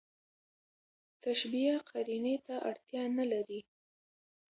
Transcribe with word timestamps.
تشبېه 1.23 1.75
قرينې 1.89 2.35
ته 2.45 2.55
اړتیا 2.69 3.03
نه 3.17 3.25
لري. 3.31 3.61